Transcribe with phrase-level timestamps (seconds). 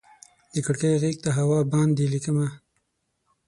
[0.53, 2.47] د کړکۍ غیږ ته هوا باندې ليکمه